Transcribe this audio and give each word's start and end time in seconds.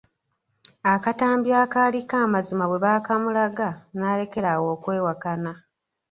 Akatambi 0.93 1.49
akaaliko 1.63 2.15
amazima 2.25 2.63
bwe 2.67 2.79
baakamulaga 2.85 3.69
n'alekera 3.97 4.49
awo 4.55 4.67
okwewakana. 4.75 5.51